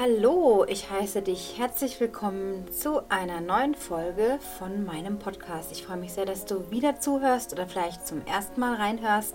[0.00, 5.72] Hallo, ich heiße dich herzlich willkommen zu einer neuen Folge von meinem Podcast.
[5.72, 9.34] Ich freue mich sehr, dass du wieder zuhörst oder vielleicht zum ersten Mal reinhörst.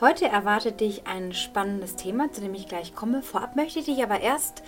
[0.00, 3.22] Heute erwartet dich ein spannendes Thema, zu dem ich gleich komme.
[3.22, 4.64] Vorab möchte ich dich aber erst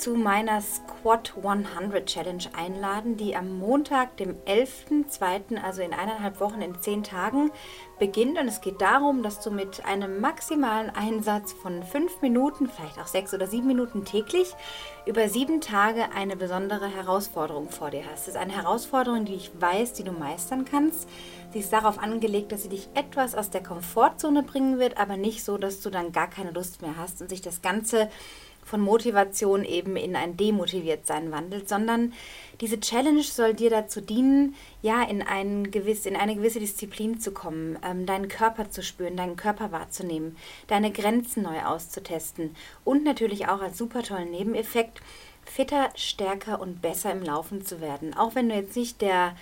[0.00, 6.62] zu meiner Squat 100 Challenge einladen, die am Montag, dem 11.02., also in eineinhalb Wochen,
[6.62, 7.50] in zehn Tagen
[7.98, 8.38] beginnt.
[8.38, 13.08] Und es geht darum, dass du mit einem maximalen Einsatz von fünf Minuten, vielleicht auch
[13.08, 14.54] sechs oder sieben Minuten täglich,
[15.04, 18.26] über sieben Tage eine besondere Herausforderung vor dir hast.
[18.26, 21.08] Das ist eine Herausforderung, die ich weiß, die du meistern kannst.
[21.52, 25.44] Sie ist darauf angelegt, dass sie dich etwas aus der Komfortzone bringen wird, aber nicht
[25.44, 28.08] so, dass du dann gar keine Lust mehr hast und sich das Ganze
[28.70, 32.12] von Motivation eben in ein Demotiviertsein wandelt, sondern
[32.60, 37.32] diese Challenge soll dir dazu dienen, ja, in, ein gewiss, in eine gewisse Disziplin zu
[37.32, 40.36] kommen, ähm, deinen Körper zu spüren, deinen Körper wahrzunehmen,
[40.68, 45.00] deine Grenzen neu auszutesten und natürlich auch als super tollen Nebeneffekt,
[45.44, 48.16] fitter, stärker und besser im Laufen zu werden.
[48.16, 49.34] Auch wenn du jetzt nicht der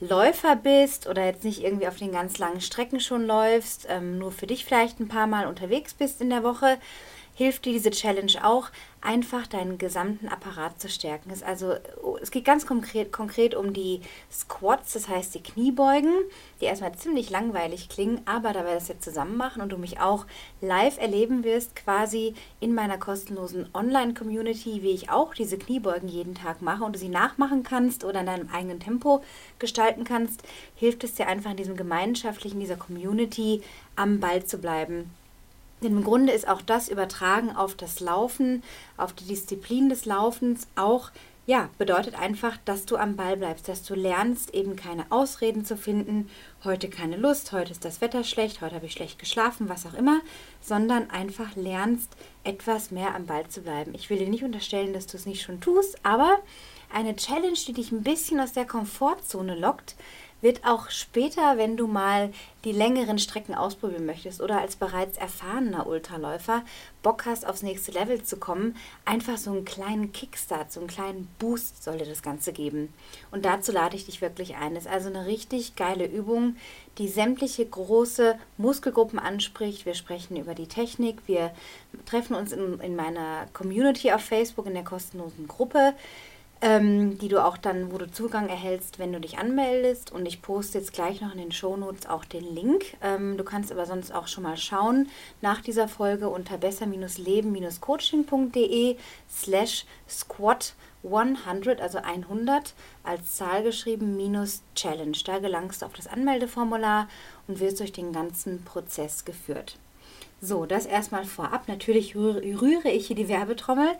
[0.00, 4.32] Läufer bist oder jetzt nicht irgendwie auf den ganz langen Strecken schon läufst, ähm, nur
[4.32, 6.78] für dich vielleicht ein paar Mal unterwegs bist in der Woche,
[7.34, 8.68] hilft dir diese Challenge auch,
[9.00, 11.30] einfach deinen gesamten Apparat zu stärken.
[11.30, 11.74] Es, also,
[12.20, 16.12] es geht ganz konkret, konkret um die Squats, das heißt die Kniebeugen,
[16.60, 19.98] die erstmal ziemlich langweilig klingen, aber da wir das jetzt zusammen machen und du mich
[19.98, 20.24] auch
[20.60, 26.62] live erleben wirst, quasi in meiner kostenlosen Online-Community, wie ich auch diese Kniebeugen jeden Tag
[26.62, 29.24] mache und du sie nachmachen kannst oder in deinem eigenen Tempo
[29.58, 30.42] gestalten kannst,
[30.76, 33.62] hilft es dir einfach in diesem gemeinschaftlichen, dieser Community
[33.96, 35.10] am Ball zu bleiben
[35.82, 38.62] denn im Grunde ist auch das Übertragen auf das Laufen,
[38.96, 41.10] auf die Disziplin des Laufens auch,
[41.44, 45.76] ja, bedeutet einfach, dass du am Ball bleibst, dass du lernst, eben keine Ausreden zu
[45.76, 46.30] finden,
[46.62, 49.94] heute keine Lust, heute ist das Wetter schlecht, heute habe ich schlecht geschlafen, was auch
[49.94, 50.20] immer,
[50.60, 53.92] sondern einfach lernst, etwas mehr am Ball zu bleiben.
[53.94, 56.38] Ich will dir nicht unterstellen, dass du es nicht schon tust, aber
[56.92, 59.96] eine Challenge, die dich ein bisschen aus der Komfortzone lockt,
[60.42, 62.32] wird auch später, wenn du mal
[62.64, 66.64] die längeren Strecken ausprobieren möchtest oder als bereits erfahrener Ultraläufer
[67.02, 71.28] Bock hast, aufs nächste Level zu kommen, einfach so einen kleinen Kickstart, so einen kleinen
[71.38, 72.92] Boost soll dir das Ganze geben.
[73.30, 74.74] Und dazu lade ich dich wirklich ein.
[74.74, 76.56] Das ist also eine richtig geile Übung,
[76.98, 79.86] die sämtliche große Muskelgruppen anspricht.
[79.86, 81.22] Wir sprechen über die Technik.
[81.26, 81.52] Wir
[82.04, 85.94] treffen uns in, in meiner Community auf Facebook in der kostenlosen Gruppe
[86.62, 90.12] ähm, die du auch dann, wo du Zugang erhältst, wenn du dich anmeldest.
[90.12, 92.96] Und ich poste jetzt gleich noch in den Shownotes auch den Link.
[93.02, 95.08] Ähm, du kannst aber sonst auch schon mal schauen
[95.40, 98.96] nach dieser Folge unter besser-leben-coaching.de
[99.28, 100.74] slash squat
[101.04, 105.18] 100, also 100 als Zahl geschrieben, minus Challenge.
[105.24, 107.08] Da gelangst du auf das Anmeldeformular
[107.48, 109.78] und wirst durch den ganzen Prozess geführt.
[110.44, 111.68] So, das erstmal vorab.
[111.68, 113.90] Natürlich rühre ich hier die Werbetrommel,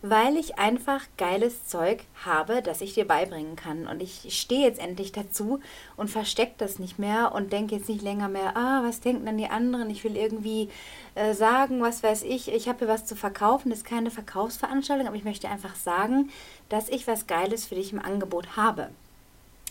[0.00, 3.86] weil ich einfach geiles Zeug habe, das ich dir beibringen kann.
[3.86, 5.60] Und ich stehe jetzt endlich dazu
[5.98, 9.36] und verstecke das nicht mehr und denke jetzt nicht länger mehr, ah, was denken dann
[9.36, 9.90] die anderen?
[9.90, 10.70] Ich will irgendwie
[11.16, 13.68] äh, sagen, was weiß ich, ich habe hier was zu verkaufen.
[13.68, 16.30] Das ist keine Verkaufsveranstaltung, aber ich möchte einfach sagen,
[16.70, 18.88] dass ich was Geiles für dich im Angebot habe.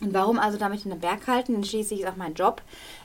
[0.01, 1.53] Und warum also damit in den Berg halten?
[1.53, 2.61] Denn schließlich ist auch mein Job,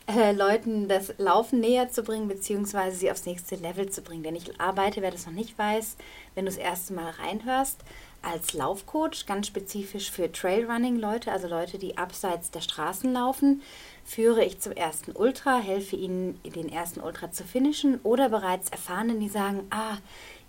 [0.06, 4.22] äh, Leuten das Laufen näher zu bringen, beziehungsweise sie aufs nächste Level zu bringen.
[4.22, 5.96] Denn ich arbeite, wer das noch nicht weiß,
[6.34, 7.80] wenn du das erste Mal reinhörst,
[8.22, 13.60] als Laufcoach, ganz spezifisch für Trailrunning-Leute, also Leute, die abseits der Straßen laufen,
[14.04, 19.20] führe ich zum ersten Ultra, helfe ihnen, den ersten Ultra zu finishen oder bereits Erfahrenen,
[19.20, 19.98] die sagen, ah,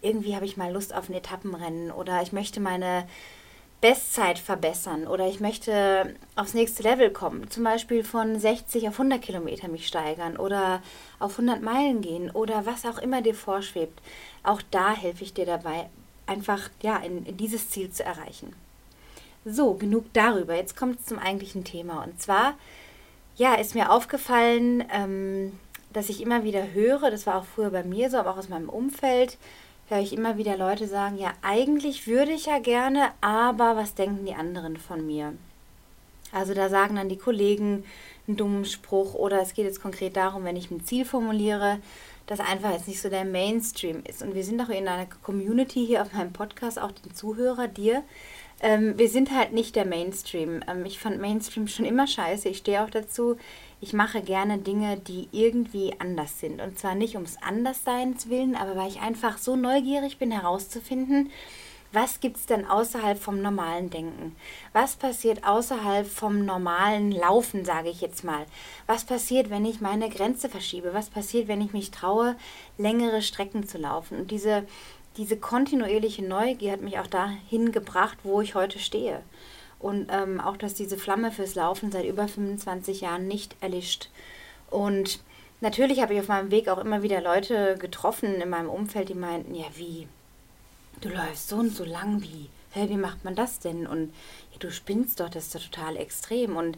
[0.01, 3.07] irgendwie habe ich mal Lust auf ein Etappenrennen oder ich möchte meine
[3.81, 9.21] Bestzeit verbessern oder ich möchte aufs nächste Level kommen, zum Beispiel von 60 auf 100
[9.21, 10.81] Kilometer mich steigern oder
[11.19, 14.01] auf 100 Meilen gehen oder was auch immer dir vorschwebt,
[14.43, 15.89] auch da helfe ich dir dabei,
[16.25, 18.53] einfach ja, in, in dieses Ziel zu erreichen.
[19.45, 20.55] So, genug darüber.
[20.55, 22.03] Jetzt kommt es zum eigentlichen Thema.
[22.03, 22.55] Und zwar,
[23.35, 25.59] ja, ist mir aufgefallen, ähm,
[25.93, 28.49] dass ich immer wieder höre, das war auch früher bei mir so, aber auch aus
[28.49, 29.37] meinem Umfeld,
[29.87, 34.25] höre ich immer wieder Leute sagen, ja, eigentlich würde ich ja gerne, aber was denken
[34.25, 35.33] die anderen von mir?
[36.31, 37.83] Also da sagen dann die Kollegen
[38.27, 41.79] einen dummen Spruch oder es geht jetzt konkret darum, wenn ich ein Ziel formuliere,
[42.27, 44.23] das einfach jetzt nicht so der Mainstream ist.
[44.23, 48.03] Und wir sind auch in einer Community hier auf meinem Podcast, auch den Zuhörer, dir.
[48.61, 50.61] Ähm, wir sind halt nicht der Mainstream.
[50.67, 52.49] Ähm, ich fand Mainstream schon immer scheiße.
[52.49, 53.37] Ich stehe auch dazu
[53.81, 56.61] ich mache gerne Dinge, die irgendwie anders sind.
[56.61, 61.31] Und zwar nicht ums Andersseins willen, aber weil ich einfach so neugierig bin herauszufinden,
[61.91, 64.35] was gibt es denn außerhalb vom normalen Denken?
[64.73, 68.45] Was passiert außerhalb vom normalen Laufen, sage ich jetzt mal?
[68.85, 70.93] Was passiert, wenn ich meine Grenze verschiebe?
[70.93, 72.35] Was passiert, wenn ich mich traue,
[72.77, 74.17] längere Strecken zu laufen?
[74.17, 74.65] Und diese
[75.17, 79.21] diese kontinuierliche Neugier hat mich auch dahin gebracht, wo ich heute stehe.
[79.79, 84.09] Und ähm, auch, dass diese Flamme fürs Laufen seit über 25 Jahren nicht erlischt.
[84.69, 85.19] Und
[85.61, 89.15] natürlich habe ich auf meinem Weg auch immer wieder Leute getroffen in meinem Umfeld, die
[89.15, 90.07] meinten, ja wie,
[91.01, 93.85] du läufst so und so lang, wie, hä, wie macht man das denn?
[93.85, 94.13] Und
[94.51, 96.55] ja, du spinnst doch, das ist doch total extrem.
[96.55, 96.77] Und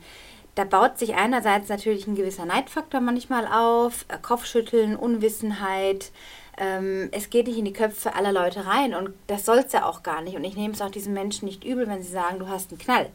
[0.56, 6.12] da baut sich einerseits natürlich ein gewisser Neidfaktor manchmal auf, äh, Kopfschütteln, Unwissenheit.
[6.58, 9.86] Ähm, es geht nicht in die Köpfe aller Leute rein und das soll es ja
[9.86, 10.36] auch gar nicht.
[10.36, 12.80] Und ich nehme es auch diesen Menschen nicht übel, wenn sie sagen, du hast einen
[12.80, 13.10] Knall.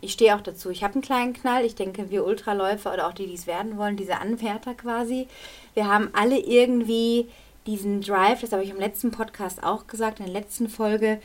[0.00, 0.70] Ich stehe auch dazu.
[0.70, 1.64] Ich habe einen kleinen Knall.
[1.64, 5.28] Ich denke, wir Ultraläufer oder auch die, die es werden wollen, diese Anwärter quasi,
[5.74, 7.28] wir haben alle irgendwie
[7.66, 11.20] diesen Drive, das habe ich im letzten Podcast auch gesagt, in der letzten Folge,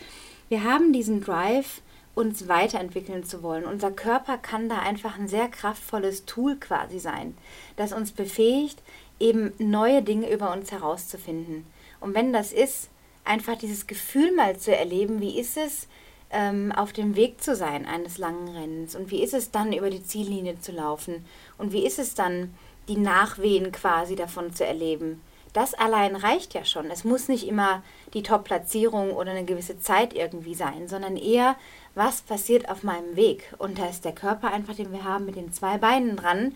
[0.50, 1.82] wir haben diesen Drive,
[2.14, 3.66] uns weiterentwickeln zu wollen.
[3.66, 7.38] Unser Körper kann da einfach ein sehr kraftvolles Tool quasi sein,
[7.76, 8.82] das uns befähigt,
[9.20, 11.66] eben neue Dinge über uns herauszufinden.
[12.00, 12.90] Und wenn das ist,
[13.24, 15.88] einfach dieses Gefühl mal zu erleben, wie ist es,
[16.32, 19.90] ähm, auf dem Weg zu sein eines langen Rennens und wie ist es dann, über
[19.90, 21.26] die Ziellinie zu laufen
[21.58, 22.54] und wie ist es dann,
[22.88, 25.22] die Nachwehen quasi davon zu erleben.
[25.54, 26.92] Das allein reicht ja schon.
[26.92, 27.82] Es muss nicht immer
[28.14, 31.56] die Top-Platzierung oder eine gewisse Zeit irgendwie sein, sondern eher
[31.96, 33.54] was passiert auf meinem Weg.
[33.58, 36.56] Und da ist der Körper einfach, den wir haben, mit den zwei Beinen dran,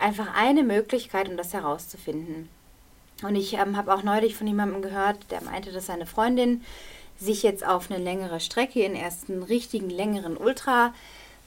[0.00, 2.48] einfach eine Möglichkeit, um das herauszufinden.
[3.22, 6.62] Und ich ähm, habe auch neulich von jemandem gehört, der meinte, dass seine Freundin
[7.18, 10.94] sich jetzt auf eine längere Strecke, in ersten richtigen längeren Ultra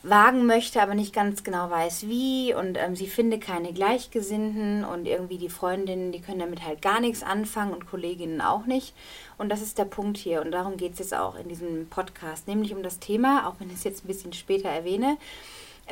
[0.03, 5.07] wagen möchte, aber nicht ganz genau weiß wie und ähm, sie finde keine Gleichgesinnten und
[5.07, 8.93] irgendwie die Freundinnen, die können damit halt gar nichts anfangen und Kolleginnen auch nicht.
[9.37, 12.49] Und das ist der Punkt hier und darum geht es jetzt auch in diesem Podcast,
[12.49, 15.17] nämlich um das Thema, auch wenn ich es jetzt ein bisschen später erwähne,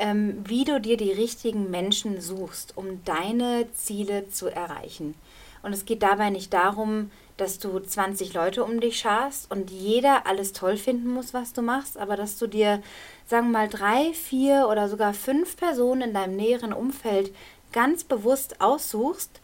[0.02, 5.14] ähm, wie du dir die richtigen Menschen suchst, um deine Ziele zu erreichen.
[5.62, 10.26] Und es geht dabei nicht darum, dass du 20 Leute um dich scharst und jeder
[10.26, 12.82] alles toll finden muss, was du machst, aber dass du dir,
[13.26, 17.32] sagen wir mal, drei, vier oder sogar fünf Personen in deinem näheren Umfeld
[17.70, 19.40] ganz bewusst aussuchst,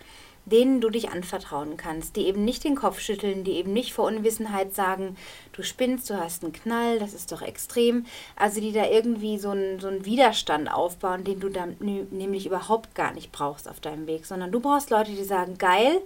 [0.48, 4.06] denen du dich anvertrauen kannst, die eben nicht den Kopf schütteln, die eben nicht vor
[4.06, 5.16] Unwissenheit sagen,
[5.52, 8.06] du spinnst, du hast einen Knall, das ist doch extrem.
[8.36, 12.94] Also die da irgendwie so einen, so einen Widerstand aufbauen, den du dann nämlich überhaupt
[12.94, 16.00] gar nicht brauchst auf deinem Weg, sondern du brauchst Leute, die sagen, geil,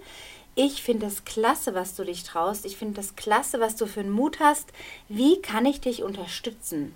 [0.55, 2.65] ich finde das klasse, was du dich traust.
[2.65, 4.71] Ich finde das klasse, was du für einen Mut hast.
[5.09, 6.93] Wie kann ich dich unterstützen?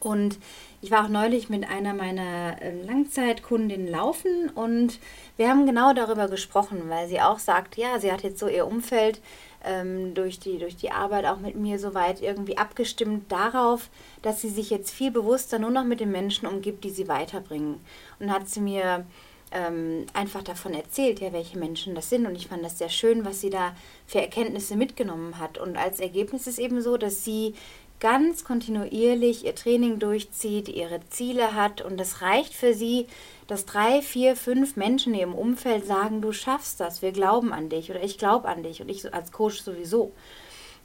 [0.00, 0.38] Und
[0.80, 4.98] ich war auch neulich mit einer meiner ähm, Langzeitkundinnen laufen und
[5.36, 8.66] wir haben genau darüber gesprochen, weil sie auch sagt, ja, sie hat jetzt so ihr
[8.66, 9.20] Umfeld
[9.64, 13.90] ähm, durch, die, durch die Arbeit auch mit mir soweit irgendwie abgestimmt darauf,
[14.22, 17.80] dass sie sich jetzt viel bewusster nur noch mit den Menschen umgibt, die sie weiterbringen.
[18.18, 19.04] Und hat sie mir
[19.52, 22.26] ähm, einfach davon erzählt, ja, welche Menschen das sind.
[22.26, 23.74] Und ich fand das sehr schön, was sie da
[24.06, 25.58] für Erkenntnisse mitgenommen hat.
[25.58, 27.54] Und als Ergebnis ist eben so, dass sie
[28.02, 33.06] ganz kontinuierlich ihr Training durchzieht, ihre Ziele hat und es reicht für sie,
[33.46, 37.68] dass drei, vier, fünf Menschen in ihrem Umfeld sagen, du schaffst das, wir glauben an
[37.68, 40.10] dich oder ich glaube an dich und ich als Coach sowieso.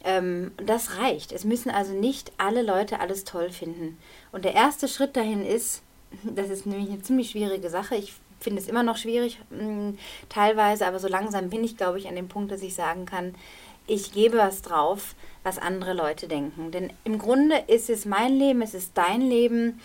[0.04, 1.32] Ähm, das reicht.
[1.32, 3.98] Es müssen also nicht alle Leute alles toll finden.
[4.32, 5.82] Und der erste Schritt dahin ist,
[6.24, 7.96] das ist nämlich eine ziemlich schwierige Sache.
[7.96, 9.98] Ich finde es immer noch schwierig, mh, mm,
[10.30, 13.34] teilweise, aber so langsam bin ich, glaube ich, an dem Punkt, dass ich sagen kann,
[13.88, 16.72] ich gebe was drauf, was andere Leute denken.
[16.72, 19.80] Denn im Grunde ist es mein Leben, es ist dein Leben.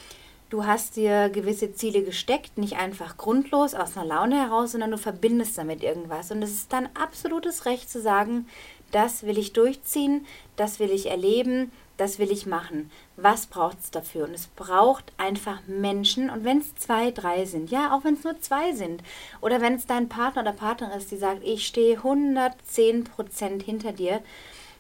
[0.51, 4.99] Du hast dir gewisse Ziele gesteckt, nicht einfach grundlos aus einer Laune heraus, sondern du
[4.99, 6.31] verbindest damit irgendwas.
[6.31, 8.47] Und es ist dein absolutes Recht zu sagen,
[8.91, 12.91] das will ich durchziehen, das will ich erleben, das will ich machen.
[13.17, 14.25] Was braucht es dafür?
[14.25, 16.31] Und es braucht einfach Menschen.
[16.31, 19.05] Und wenn es zwei, drei sind, ja, auch wenn es nur zwei sind,
[19.41, 23.93] oder wenn es dein Partner oder Partnerin ist, die sagt, ich stehe 110 Prozent hinter
[23.93, 24.21] dir,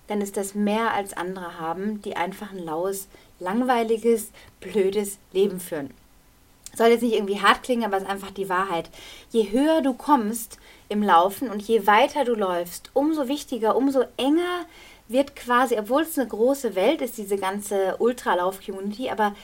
[0.08, 3.06] dann ist das mehr als andere haben, die einfach ein laues,
[3.38, 5.94] langweiliges, blödes Leben führen.
[6.74, 8.90] Soll jetzt nicht irgendwie hart klingen, aber es ist einfach die Wahrheit.
[9.30, 14.66] Je höher du kommst im Laufen und je weiter du läufst, umso wichtiger, umso enger
[15.12, 19.34] wird quasi, obwohl es eine große Welt ist, diese ganze Ultralauf-Community, aber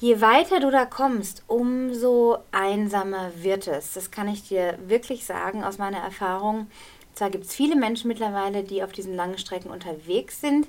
[0.00, 3.94] je weiter du da kommst, umso einsamer wird es.
[3.94, 6.68] Das kann ich dir wirklich sagen aus meiner Erfahrung.
[7.14, 10.68] Zwar gibt es viele Menschen mittlerweile, die auf diesen langen Strecken unterwegs sind,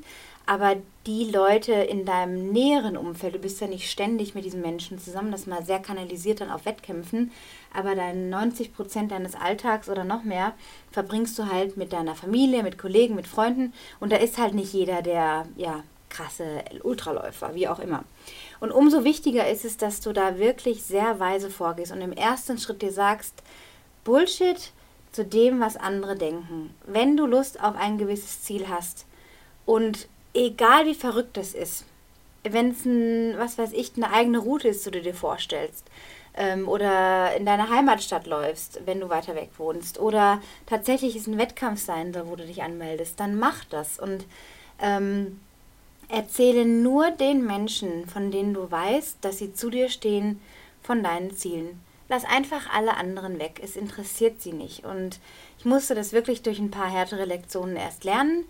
[0.49, 4.97] aber die Leute in deinem näheren Umfeld, du bist ja nicht ständig mit diesen Menschen
[4.97, 7.31] zusammen, das mal sehr kanalisiert dann auf Wettkämpfen,
[7.71, 10.53] aber deine 90 Prozent deines Alltags oder noch mehr
[10.89, 14.73] verbringst du halt mit deiner Familie, mit Kollegen, mit Freunden und da ist halt nicht
[14.73, 18.03] jeder der, ja, krasse Ultraläufer, wie auch immer.
[18.59, 22.57] Und umso wichtiger ist es, dass du da wirklich sehr weise vorgehst und im ersten
[22.57, 23.43] Schritt dir sagst,
[24.03, 24.71] Bullshit
[25.11, 26.73] zu dem, was andere denken.
[26.87, 29.05] Wenn du Lust auf ein gewisses Ziel hast,
[29.69, 31.85] Und egal wie verrückt das ist,
[32.43, 35.85] wenn es ein, was weiß ich, eine eigene Route ist, die du dir vorstellst,
[36.35, 41.37] ähm, oder in deiner Heimatstadt läufst, wenn du weiter weg wohnst, oder tatsächlich es ein
[41.37, 44.25] Wettkampf sein soll, wo du dich anmeldest, dann mach das und
[44.81, 45.39] ähm,
[46.07, 50.41] erzähle nur den Menschen, von denen du weißt, dass sie zu dir stehen,
[50.81, 51.79] von deinen Zielen.
[52.07, 53.61] Lass einfach alle anderen weg.
[53.63, 54.83] Es interessiert sie nicht.
[54.83, 55.19] Und
[55.59, 58.45] ich musste das wirklich durch ein paar härtere Lektionen erst lernen.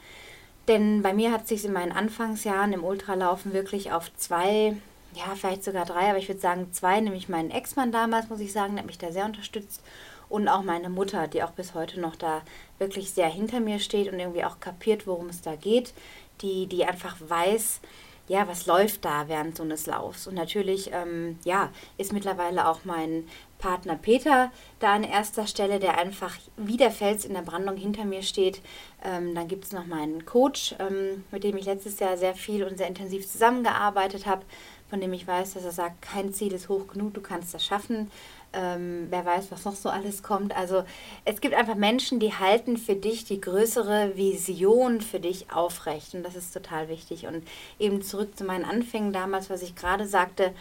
[0.70, 4.78] Denn bei mir hat sich in meinen Anfangsjahren im Ultralaufen wirklich auf zwei,
[5.16, 8.54] ja, vielleicht sogar drei, aber ich würde sagen zwei, nämlich meinen Ex-Mann damals, muss ich
[8.54, 9.82] sagen, der hat mich da sehr unterstützt.
[10.30, 12.44] Und auch meine Mutter, die auch bis heute noch da
[12.78, 15.96] wirklich sehr hinter mir steht und irgendwie auch kapiert, worum es da geht.
[16.42, 17.82] Die, die einfach weiß,
[18.28, 20.28] ja, was läuft da während so eines Laufs?
[20.28, 23.28] Und natürlich, ähm, ja, ist mittlerweile auch mein
[23.60, 28.06] Partner Peter da an erster Stelle, der einfach wie der Fels in der Brandung hinter
[28.06, 28.62] mir steht.
[29.04, 32.64] Ähm, dann gibt es noch meinen Coach, ähm, mit dem ich letztes Jahr sehr viel
[32.64, 34.44] und sehr intensiv zusammengearbeitet habe,
[34.90, 37.64] von dem ich weiß, dass er sagt, kein Ziel ist hoch genug, du kannst das
[37.64, 38.10] schaffen.
[38.52, 40.58] Ähm, wer weiß, was noch so alles kommt.
[40.58, 40.84] Also
[41.24, 46.16] es gibt einfach Menschen, die halten für dich die größere Vision für dich aufrecht.
[46.16, 47.28] Und das ist total wichtig.
[47.28, 47.48] Und
[47.78, 50.52] eben zurück zu meinen Anfängen damals, was ich gerade sagte,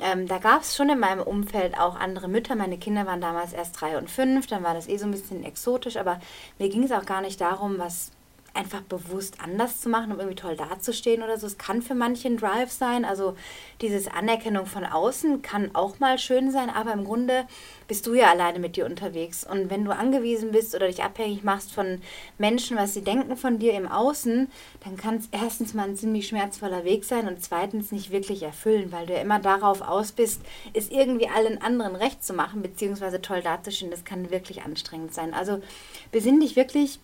[0.00, 2.54] ähm, da gab es schon in meinem Umfeld auch andere Mütter.
[2.54, 5.44] Meine Kinder waren damals erst drei und fünf, dann war das eh so ein bisschen
[5.44, 6.20] exotisch, aber
[6.58, 8.10] mir ging es auch gar nicht darum, was
[8.54, 11.46] einfach bewusst anders zu machen, um irgendwie toll dazustehen oder so.
[11.46, 13.04] Es kann für manche ein Drive sein.
[13.04, 13.36] Also
[13.80, 17.46] dieses Anerkennung von außen kann auch mal schön sein, aber im Grunde
[17.86, 19.44] bist du ja alleine mit dir unterwegs.
[19.44, 22.00] Und wenn du angewiesen bist oder dich abhängig machst von
[22.36, 24.50] Menschen, was sie denken von dir im Außen,
[24.84, 28.90] dann kann es erstens mal ein ziemlich schmerzvoller Weg sein und zweitens nicht wirklich erfüllen,
[28.92, 30.42] weil du ja immer darauf aus bist,
[30.74, 33.90] es irgendwie allen anderen recht zu machen, beziehungsweise toll dazustehen.
[33.90, 35.32] Das kann wirklich anstrengend sein.
[35.32, 35.60] Also
[36.10, 36.98] besinn dich wirklich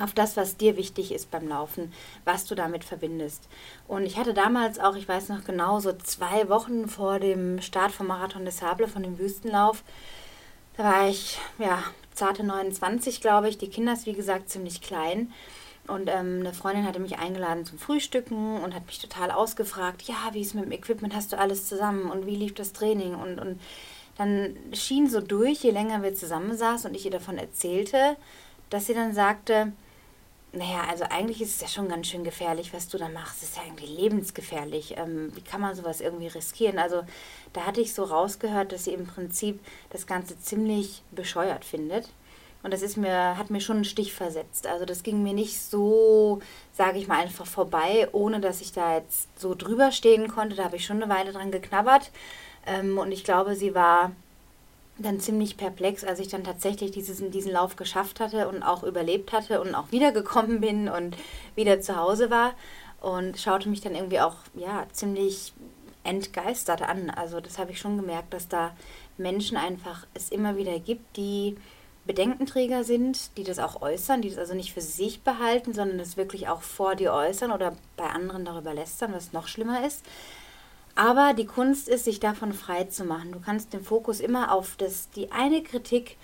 [0.00, 1.92] auf das, was dir wichtig ist beim Laufen,
[2.24, 3.48] was du damit verbindest.
[3.86, 7.92] Und ich hatte damals auch, ich weiß noch genau, so zwei Wochen vor dem Start
[7.92, 9.82] vom Marathon des Sable, von dem Wüstenlauf,
[10.76, 11.82] da war ich, ja,
[12.14, 13.58] zarte 29, glaube ich.
[13.58, 15.32] Die Kinder ist, wie gesagt, ziemlich klein.
[15.86, 20.14] Und ähm, eine Freundin hatte mich eingeladen zum Frühstücken und hat mich total ausgefragt, ja,
[20.32, 23.14] wie ist mit dem Equipment, hast du alles zusammen und wie lief das Training?
[23.14, 23.60] Und, und
[24.16, 28.16] dann schien so durch, je länger wir zusammensaßen und ich ihr davon erzählte,
[28.68, 29.72] dass sie dann sagte,
[30.52, 33.42] naja, also eigentlich ist es ja schon ganz schön gefährlich, was du da machst.
[33.42, 34.96] Es ist ja irgendwie lebensgefährlich.
[34.96, 36.78] Ähm, wie kann man sowas irgendwie riskieren?
[36.78, 37.02] Also
[37.52, 42.08] da hatte ich so rausgehört, dass sie im Prinzip das Ganze ziemlich bescheuert findet.
[42.62, 44.66] Und das ist mir, hat mir schon einen Stich versetzt.
[44.66, 46.40] Also das ging mir nicht so,
[46.72, 50.56] sage ich mal, einfach vorbei, ohne dass ich da jetzt so drüber stehen konnte.
[50.56, 52.10] Da habe ich schon eine Weile dran geknabbert.
[52.66, 54.12] Ähm, und ich glaube, sie war
[55.02, 59.32] dann ziemlich perplex, als ich dann tatsächlich dieses, diesen Lauf geschafft hatte und auch überlebt
[59.32, 61.16] hatte und auch wiedergekommen bin und
[61.54, 62.54] wieder zu Hause war
[63.00, 65.52] und schaute mich dann irgendwie auch ja ziemlich
[66.04, 67.10] entgeistert an.
[67.10, 68.74] Also das habe ich schon gemerkt, dass da
[69.18, 71.56] Menschen einfach es immer wieder gibt, die
[72.06, 76.16] Bedenkenträger sind, die das auch äußern, die das also nicht für sich behalten, sondern das
[76.16, 80.04] wirklich auch vor dir äußern oder bei anderen darüber lästern, was noch schlimmer ist.
[80.94, 83.32] Aber die Kunst ist, sich davon frei zu machen.
[83.32, 86.16] Du kannst den Fokus immer auf das, die eine Kritik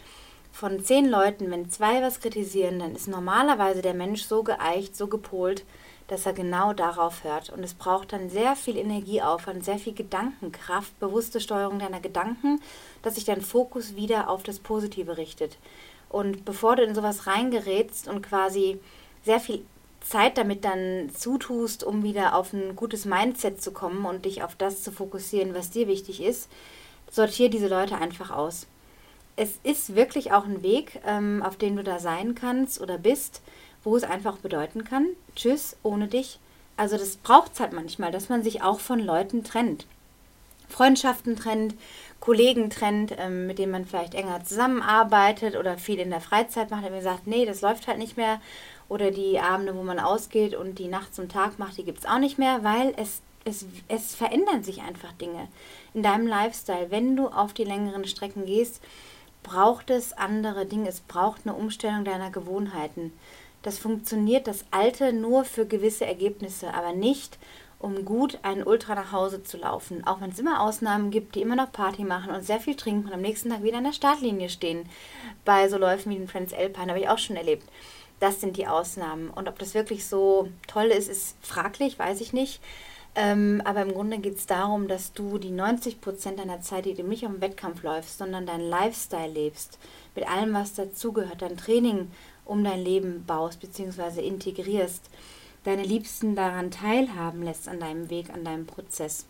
[0.53, 5.07] von zehn Leuten, wenn zwei was kritisieren, dann ist normalerweise der Mensch so geeicht, so
[5.07, 5.65] gepolt,
[6.09, 7.51] dass er genau darauf hört.
[7.51, 12.61] Und es braucht dann sehr viel Energieaufwand, sehr viel Gedankenkraft, bewusste Steuerung deiner Gedanken,
[13.03, 15.59] dass sich dein Fokus wieder auf das Positive richtet.
[16.09, 18.81] Und bevor du in sowas reingerätst und quasi
[19.25, 19.65] sehr viel
[20.09, 24.55] Zeit damit dann zutust, um wieder auf ein gutes Mindset zu kommen und dich auf
[24.55, 26.49] das zu fokussieren, was dir wichtig ist,
[27.11, 28.67] sortiere diese Leute einfach aus.
[29.35, 33.43] Es ist wirklich auch ein Weg, ähm, auf dem du da sein kannst oder bist,
[33.83, 36.39] wo es einfach bedeuten kann, tschüss, ohne dich.
[36.77, 39.87] Also das braucht es halt manchmal, dass man sich auch von Leuten trennt.
[40.69, 41.75] Freundschaften trennt,
[42.21, 46.85] Kollegen trennt, ähm, mit denen man vielleicht enger zusammenarbeitet oder viel in der Freizeit macht,
[46.85, 48.41] der mir sagt, nee, das läuft halt nicht mehr
[48.89, 52.07] oder die Abende, wo man ausgeht und die Nacht zum Tag macht, die gibt es
[52.07, 55.49] auch nicht mehr, weil es, es, es verändern sich einfach Dinge
[55.95, 56.91] in deinem Lifestyle.
[56.91, 58.81] Wenn du auf die längeren Strecken gehst,
[59.43, 60.89] braucht es andere Dinge.
[60.89, 63.13] Es braucht eine Umstellung deiner Gewohnheiten.
[63.63, 67.39] Das funktioniert das Alte nur für gewisse Ergebnisse, aber nicht,
[67.79, 70.07] um gut einen Ultra nach Hause zu laufen.
[70.07, 73.09] Auch wenn es immer Ausnahmen gibt, die immer noch Party machen und sehr viel trinken
[73.09, 74.89] und am nächsten Tag wieder an der Startlinie stehen.
[75.45, 77.69] Bei so Läufen wie den Friends Alpine habe ich auch schon erlebt.
[78.19, 79.29] Das sind die Ausnahmen.
[79.29, 82.61] Und ob das wirklich so toll ist, ist fraglich, weiß ich nicht.
[83.15, 86.95] Ähm, aber im Grunde geht es darum, dass du die 90 Prozent deiner Zeit, die
[86.95, 89.79] du nicht am Wettkampf läufst, sondern deinen Lifestyle lebst,
[90.15, 92.11] mit allem, was dazugehört, dein Training
[92.45, 94.21] um dein Leben baust bzw.
[94.21, 95.11] integrierst,
[95.67, 99.27] deine Liebsten daran teilhaben lässt an deinem Weg, an deinem Prozess.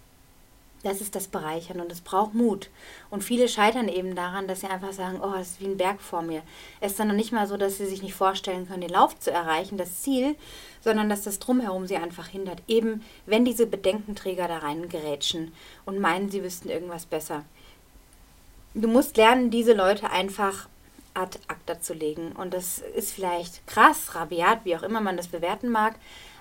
[0.83, 2.69] Das ist das Bereichern und es braucht Mut.
[3.11, 6.01] Und viele scheitern eben daran, dass sie einfach sagen, oh, das ist wie ein Berg
[6.01, 6.43] vor mir.
[6.81, 9.19] Es ist dann noch nicht mal so, dass sie sich nicht vorstellen können, den Lauf
[9.19, 10.37] zu erreichen, das Ziel,
[10.83, 12.63] sondern dass das Drumherum sie einfach hindert.
[12.69, 15.53] Eben, wenn diese Bedenkenträger da reingerätschen
[15.87, 17.45] und meinen, sie wüssten irgendwas besser.
[18.75, 20.69] Du musst lernen, diese Leute einfach
[21.17, 22.33] ad acta zu legen.
[22.33, 25.97] Und das ist vielleicht krass, rabiat, wie auch immer man das bewerten mag,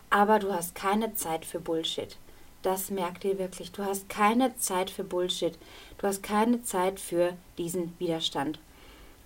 [0.10, 2.17] aber du hast keine Zeit für Bullshit.
[2.62, 3.72] Das merkt ihr wirklich.
[3.72, 5.58] Du hast keine Zeit für Bullshit.
[5.98, 8.60] Du hast keine Zeit für diesen Widerstand.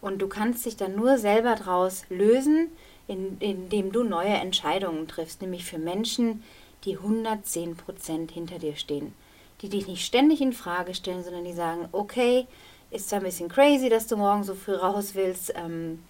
[0.01, 2.69] Und du kannst dich dann nur selber draus lösen,
[3.07, 6.43] indem du neue Entscheidungen triffst, nämlich für Menschen,
[6.85, 9.13] die 110% hinter dir stehen.
[9.61, 12.45] Die dich nicht ständig in Frage stellen, sondern die sagen, okay,
[12.91, 16.03] ist zwar ein bisschen crazy, dass du morgen so früh raus willst, ähm,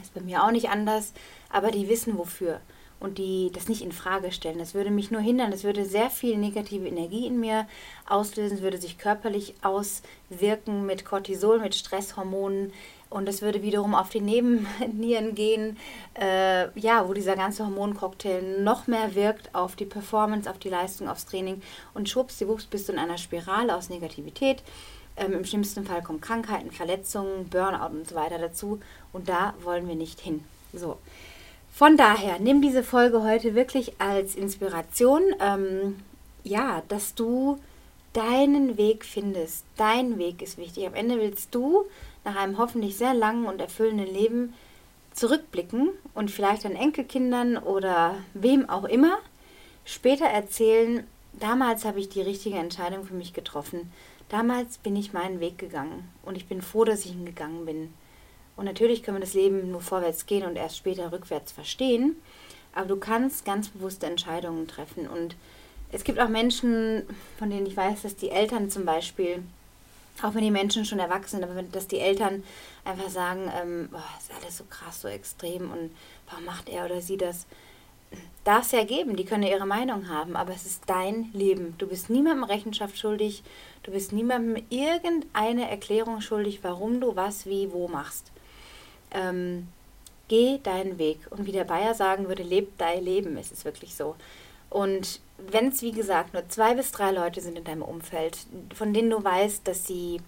[0.00, 1.12] ist bei mir auch nicht anders,
[1.50, 2.60] aber die wissen wofür
[3.04, 4.58] und die das nicht in Frage stellen.
[4.58, 5.50] Das würde mich nur hindern.
[5.50, 7.66] Das würde sehr viel negative Energie in mir
[8.08, 8.62] auslösen.
[8.62, 12.72] Würde sich körperlich auswirken mit Cortisol, mit Stresshormonen.
[13.10, 15.76] Und es würde wiederum auf die Nebennieren gehen,
[16.18, 21.08] äh, ja, wo dieser ganze Hormoncocktail noch mehr wirkt auf die Performance, auf die Leistung,
[21.08, 21.62] aufs Training.
[21.92, 24.62] Und schwuppsdiwupps bist du in einer Spirale aus Negativität.
[25.16, 28.80] Ähm, Im schlimmsten Fall kommen Krankheiten, Verletzungen, Burnout und so weiter dazu.
[29.12, 30.44] Und da wollen wir nicht hin.
[30.72, 30.98] So.
[31.72, 36.00] Von daher, nimm diese Folge heute wirklich als Inspiration, ähm,
[36.44, 37.58] ja, dass du
[38.12, 39.64] deinen Weg findest.
[39.76, 40.86] Dein Weg ist wichtig.
[40.86, 41.84] Am Ende willst du
[42.24, 44.54] nach einem hoffentlich sehr langen und erfüllenden Leben
[45.12, 49.18] zurückblicken und vielleicht an Enkelkindern oder wem auch immer
[49.84, 53.92] später erzählen, damals habe ich die richtige Entscheidung für mich getroffen.
[54.28, 57.92] Damals bin ich meinen Weg gegangen und ich bin froh, dass ich ihn gegangen bin.
[58.56, 62.16] Und natürlich können wir das Leben nur vorwärts gehen und erst später rückwärts verstehen.
[62.74, 65.08] Aber du kannst ganz bewusste Entscheidungen treffen.
[65.08, 65.36] Und
[65.92, 67.02] es gibt auch Menschen,
[67.38, 69.42] von denen ich weiß, dass die Eltern zum Beispiel,
[70.22, 72.42] auch wenn die Menschen schon erwachsen sind, aber dass die Eltern
[72.84, 75.90] einfach sagen, ähm, boah, ist alles so krass, so extrem und
[76.28, 77.46] warum macht er oder sie das?
[78.44, 81.74] Darf es ja geben, die können ja ihre Meinung haben, aber es ist dein Leben.
[81.78, 83.42] Du bist niemandem Rechenschaft schuldig,
[83.82, 88.30] du bist niemandem irgendeine Erklärung schuldig, warum du was wie wo machst
[89.14, 89.68] ähm,
[90.28, 91.20] geh deinen Weg.
[91.30, 93.38] Und wie der Bayer sagen würde, leb dein Leben.
[93.38, 94.16] Es ist wirklich so.
[94.68, 98.38] Und wenn es, wie gesagt, nur zwei bis drei Leute sind in deinem Umfeld,
[98.74, 100.20] von denen du weißt, dass sie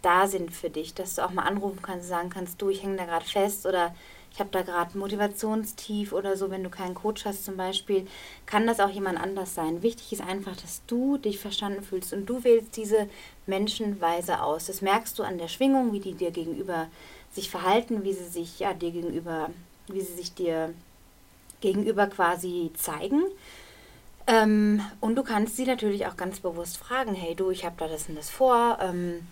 [0.00, 2.96] da sind für dich, dass du auch mal anrufen kannst, sagen kannst, du, ich hänge
[2.96, 3.94] da gerade fest oder
[4.32, 8.06] ich habe da gerade Motivationstief oder so, wenn du keinen Coach hast zum Beispiel,
[8.46, 9.82] kann das auch jemand anders sein.
[9.82, 13.08] Wichtig ist einfach, dass du dich verstanden fühlst und du wählst diese
[13.46, 14.66] Menschenweise aus.
[14.66, 16.86] Das merkst du an der Schwingung, wie die dir gegenüber
[17.32, 19.50] sich verhalten, wie sie sich ja dir gegenüber,
[19.88, 20.72] wie sie sich dir
[21.60, 23.22] gegenüber quasi zeigen.
[24.26, 27.88] Ähm, und du kannst sie natürlich auch ganz bewusst fragen, hey du, ich habe da
[27.88, 29.26] das und das vor, ähm,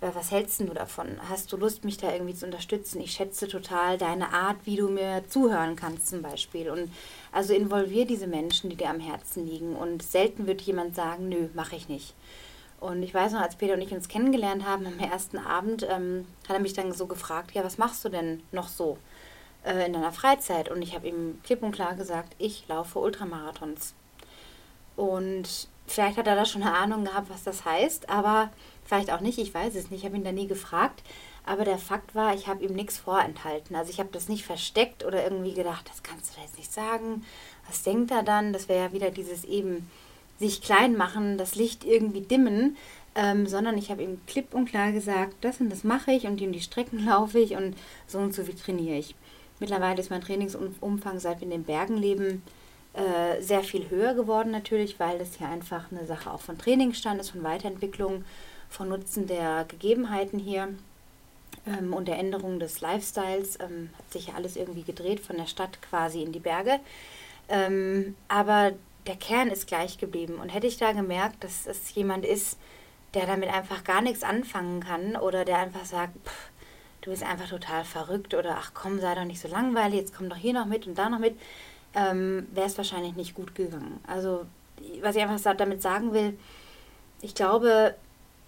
[0.00, 1.18] was hältst du davon?
[1.28, 3.00] Hast du Lust, mich da irgendwie zu unterstützen?
[3.00, 6.70] Ich schätze total deine Art, wie du mir zuhören kannst zum Beispiel.
[6.70, 6.90] Und
[7.32, 9.76] also involvier diese Menschen, die dir am Herzen liegen.
[9.76, 12.14] Und selten wird jemand sagen, nö, mache ich nicht.
[12.80, 16.26] Und ich weiß noch, als Peter und ich uns kennengelernt haben am ersten Abend, ähm,
[16.48, 18.96] hat er mich dann so gefragt, ja, was machst du denn noch so
[19.64, 20.70] äh, in deiner Freizeit?
[20.70, 23.94] Und ich habe ihm klipp und klar gesagt, ich laufe Ultramarathons.
[24.96, 28.50] Und vielleicht hat er da schon eine Ahnung gehabt, was das heißt, aber
[28.84, 31.02] vielleicht auch nicht, ich weiß es nicht, ich habe ihn da nie gefragt.
[31.44, 33.74] Aber der Fakt war, ich habe ihm nichts vorenthalten.
[33.74, 37.24] Also ich habe das nicht versteckt oder irgendwie gedacht, das kannst du jetzt nicht sagen.
[37.66, 38.52] Was denkt er dann?
[38.52, 39.88] Das wäre ja wieder dieses eben
[40.38, 42.76] sich klein machen, das Licht irgendwie dimmen,
[43.14, 46.38] ähm, sondern ich habe ihm klipp und klar gesagt, das und das mache ich und
[46.38, 47.76] die und die Strecken laufe ich und
[48.06, 49.14] so und so wie trainiere ich.
[49.58, 52.42] Mittlerweile ist mein Trainingsumfang, seit wir in den Bergen leben,
[52.92, 57.20] äh, sehr viel höher geworden natürlich, weil das hier einfach eine Sache auch von Trainingsstand
[57.20, 58.24] ist, von Weiterentwicklung,
[58.68, 60.68] von Nutzen der Gegebenheiten hier
[61.66, 63.58] ähm, und der Änderung des Lifestyles.
[63.60, 66.80] Ähm, hat sich ja alles irgendwie gedreht von der Stadt quasi in die Berge.
[67.48, 68.72] Ähm, aber
[69.06, 70.34] der Kern ist gleich geblieben.
[70.34, 72.58] Und hätte ich da gemerkt, dass es jemand ist,
[73.14, 76.50] der damit einfach gar nichts anfangen kann oder der einfach sagt, pff,
[77.02, 80.28] du bist einfach total verrückt oder ach komm, sei doch nicht so langweilig, jetzt komm
[80.28, 81.36] doch hier noch mit und da noch mit,
[81.94, 84.00] ähm, wäre es wahrscheinlich nicht gut gegangen.
[84.06, 84.46] Also,
[85.02, 86.38] was ich einfach damit sagen will,
[87.22, 87.94] ich glaube,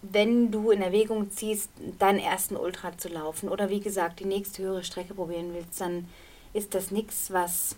[0.02, 4.62] wenn du in Erwägung ziehst, deinen ersten Ultra zu laufen oder wie gesagt die nächste
[4.62, 6.08] höhere Strecke probieren willst, dann
[6.52, 7.76] ist das nichts, was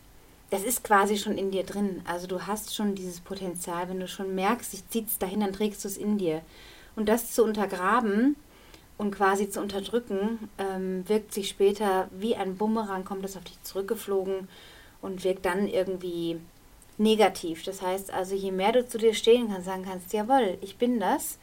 [0.51, 2.03] das ist quasi schon in dir drin.
[2.05, 5.53] Also du hast schon dieses Potenzial, wenn du schon merkst, ich ziehe es dahin, dann
[5.53, 6.43] trägst du es in dir.
[6.97, 8.37] Und das zu untergraben
[8.97, 13.61] und quasi zu unterdrücken, ähm, wirkt sich später wie ein Bumerang, kommt das auf dich
[13.65, 14.49] zurückgeflogen
[15.05, 16.41] und wirkt dann irgendwie
[16.97, 17.63] negativ.
[17.65, 20.99] Das heißt also, je mehr du zu dir stehen kannst, sagen kannst, jawohl, ich bin
[20.99, 21.39] das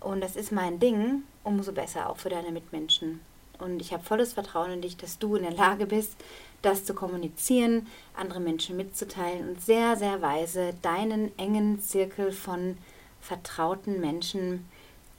[0.00, 3.20] und das ist mein Ding, umso besser auch für deine Mitmenschen.
[3.58, 6.16] Und ich habe volles Vertrauen in dich, dass du in der Lage bist,
[6.62, 12.76] das zu kommunizieren, andere Menschen mitzuteilen und sehr, sehr weise deinen engen Zirkel von
[13.20, 14.68] vertrauten Menschen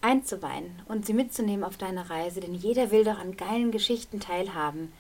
[0.02, 4.94] einzuweihen und sie mitzunehmen auf deine Reise, denn jeder will doch an geilen Geschichten teilhaben.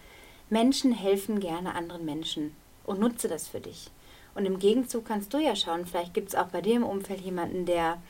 [0.49, 2.55] Menschen helfen gerne anderen Menschen
[2.89, 3.89] und nutze das für dich.
[4.35, 7.21] Und im Gegenzug kannst du ja schauen, vielleicht gibt es auch bei dir im Umfeld
[7.21, 8.01] jemanden, der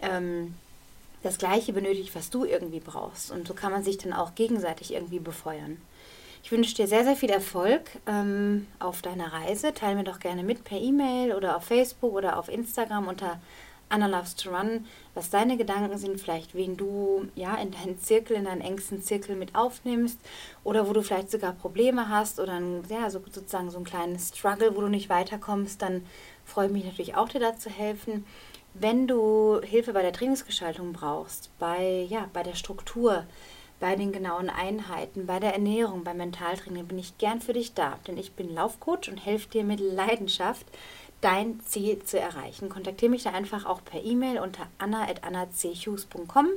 [0.00, 0.54] ähm,
[1.22, 3.30] das Gleiche benötigt, was du irgendwie brauchst.
[3.30, 5.80] Und so kann man sich dann auch gegenseitig irgendwie befeuern.
[6.42, 9.72] Ich wünsche dir sehr, sehr viel Erfolg ähm, auf deiner Reise.
[9.72, 13.40] Teile mir doch gerne mit per E-Mail oder auf Facebook oder auf Instagram unter
[13.92, 18.36] Anna Loves to Run, was deine Gedanken sind, vielleicht wen du ja in deinen Zirkel,
[18.36, 20.18] in deinen engsten Zirkel mit aufnimmst
[20.64, 24.18] oder wo du vielleicht sogar Probleme hast oder ein, ja, so, sozusagen so einen kleinen
[24.18, 26.06] Struggle, wo du nicht weiterkommst, dann
[26.44, 28.24] freue ich mich natürlich auch dir da zu helfen.
[28.74, 33.26] Wenn du Hilfe bei der Trainingsgestaltung brauchst, bei, ja, bei der Struktur,
[33.82, 37.98] bei den genauen Einheiten, bei der Ernährung, beim Mentaltraining, bin ich gern für dich da,
[38.06, 40.64] denn ich bin Laufcoach und helfe dir mit Leidenschaft
[41.22, 42.68] dein Ziel zu erreichen.
[42.68, 46.48] Kontaktiere mich da einfach auch per E-Mail unter anna.annachughes.com.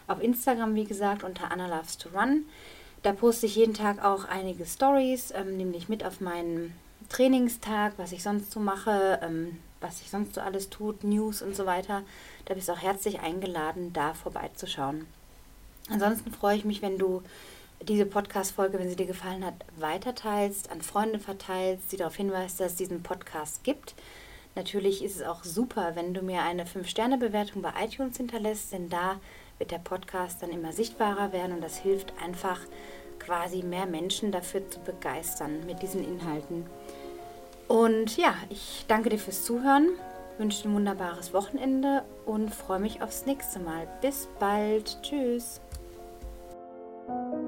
[0.08, 2.46] Auf Instagram, wie gesagt, unter Anna Loves to Run.
[3.04, 6.74] Da poste ich jeden Tag auch einige Stories, ähm, nämlich mit auf meinen
[7.10, 11.56] Trainingstag, was ich sonst so mache, ähm, was ich sonst so alles tut, News und
[11.56, 12.04] so weiter.
[12.46, 15.06] Da bist du auch herzlich eingeladen, da vorbeizuschauen.
[15.90, 17.24] Ansonsten freue ich mich, wenn du
[17.82, 22.74] diese Podcast-Folge, wenn sie dir gefallen hat, weiterteilst, an Freunde verteilst, sie darauf hinweist, dass
[22.74, 23.96] es diesen Podcast gibt.
[24.56, 29.20] Natürlich ist es auch super, wenn du mir eine 5-Sterne-Bewertung bei iTunes hinterlässt, denn da
[29.58, 32.60] wird der Podcast dann immer sichtbarer werden und das hilft einfach
[33.20, 36.66] quasi mehr Menschen dafür zu begeistern mit diesen Inhalten.
[37.68, 39.90] Und ja, ich danke dir fürs Zuhören,
[40.38, 43.88] wünsche dir ein wunderbares Wochenende und freue mich aufs nächste Mal.
[44.02, 44.98] Bis bald.
[45.04, 45.62] Tschüss.
[47.10, 47.39] thank you.